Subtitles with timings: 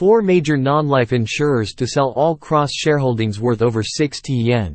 [0.00, 4.74] four major non-life insurers to sell all cross shareholdings worth over 60 yen.